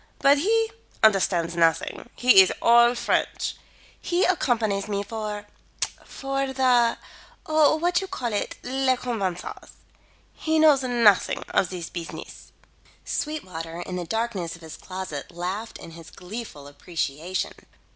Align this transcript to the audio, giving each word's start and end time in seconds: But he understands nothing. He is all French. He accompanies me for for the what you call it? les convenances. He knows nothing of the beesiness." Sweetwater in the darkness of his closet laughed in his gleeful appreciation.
But 0.17 0.39
he 0.39 0.71
understands 1.03 1.55
nothing. 1.55 2.09
He 2.15 2.41
is 2.41 2.51
all 2.59 2.95
French. 2.95 3.55
He 4.01 4.25
accompanies 4.25 4.87
me 4.87 5.03
for 5.03 5.45
for 6.03 6.51
the 6.53 6.97
what 7.45 8.01
you 8.01 8.07
call 8.07 8.33
it? 8.33 8.55
les 8.63 8.97
convenances. 8.97 9.73
He 10.33 10.57
knows 10.57 10.81
nothing 10.81 11.43
of 11.49 11.69
the 11.69 11.77
beesiness." 11.93 12.51
Sweetwater 13.05 13.79
in 13.81 13.95
the 13.95 14.03
darkness 14.05 14.55
of 14.55 14.63
his 14.63 14.75
closet 14.75 15.29
laughed 15.29 15.77
in 15.77 15.91
his 15.91 16.09
gleeful 16.09 16.65
appreciation. 16.67 17.51